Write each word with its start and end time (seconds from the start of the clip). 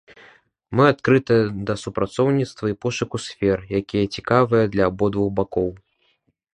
Мы 0.79 0.83
адкрытыя 0.93 1.43
да 1.67 1.73
супрацоўніцтва 1.83 2.65
і 2.73 2.77
пошуку 2.87 3.15
сфер, 3.29 3.57
якія 3.83 4.05
цікавыя 4.19 4.63
для 4.77 4.83
абодвух 4.95 5.29
бакоў. 5.43 5.69